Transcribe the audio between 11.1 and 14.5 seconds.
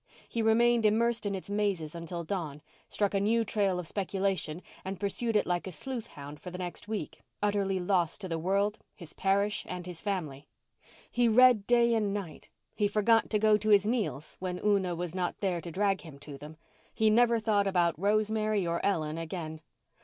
He read day and night; he forgot to go to his meals